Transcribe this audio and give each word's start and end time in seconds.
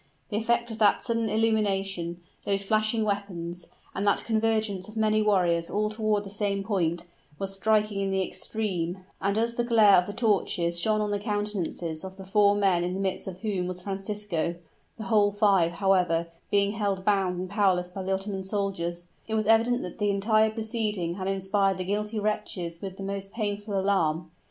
The 0.29 0.37
effect 0.37 0.71
of 0.71 0.79
that 0.79 1.03
sudden 1.05 1.29
illumination 1.29 2.21
those 2.43 2.63
flashing 2.63 3.03
weapons 3.03 3.67
and 3.93 4.07
that 4.07 4.25
convergence 4.25 4.87
of 4.87 4.97
many 4.97 5.21
warriors 5.21 5.69
all 5.69 5.91
toward 5.91 6.23
the 6.23 6.31
same 6.31 6.63
point, 6.63 7.05
was 7.37 7.53
striking 7.53 8.01
in 8.01 8.09
the 8.09 8.23
extreme, 8.25 9.05
and 9.21 9.37
as 9.37 9.53
the 9.53 9.63
glare 9.63 9.97
of 9.99 10.07
the 10.07 10.13
torches 10.13 10.79
shone 10.79 11.01
on 11.01 11.11
the 11.11 11.19
countenances 11.19 12.03
of 12.03 12.17
the 12.17 12.23
four 12.23 12.55
men 12.55 12.83
in 12.83 12.95
the 12.95 12.99
midst 12.99 13.27
of 13.27 13.41
whom 13.41 13.67
was 13.67 13.83
Francisco 13.83 14.55
(the 14.97 15.03
whole 15.03 15.31
five, 15.31 15.73
however, 15.73 16.25
being 16.49 16.71
held 16.71 17.05
bound 17.05 17.37
and 17.39 17.47
powerless 17.51 17.91
by 17.91 18.01
the 18.01 18.11
Ottoman 18.11 18.43
soldiers), 18.43 19.05
it 19.27 19.35
was 19.35 19.45
evident 19.45 19.83
that 19.83 19.99
the 19.99 20.09
entire 20.09 20.49
proceeding 20.49 21.13
had 21.13 21.27
inspired 21.27 21.77
the 21.77 21.83
guilty 21.83 22.17
wretches 22.17 22.81
with 22.81 22.97
the 22.97 23.03
most 23.03 23.31
painful 23.31 23.79
alarm. 23.79 24.31